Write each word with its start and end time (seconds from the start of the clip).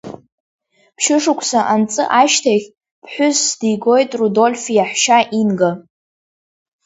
Ԥшьышықәса 0.95 1.59
анҵы 1.73 2.03
ашьҭахь, 2.21 2.67
ԥҳәысс 3.03 3.43
дигоит 3.59 4.11
Рудольф 4.19 4.63
иаҳәшьа 4.75 5.19
Инга. 5.41 5.71